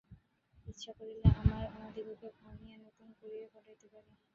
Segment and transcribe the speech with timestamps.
[0.67, 4.11] ইচ্ছা করিলে আমরা আমাদিগকে ভাঙিয়া নূতন করিয়া গড়িতে পারি।